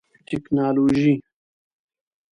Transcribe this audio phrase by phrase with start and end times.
[0.27, 1.13] ټکنالوژي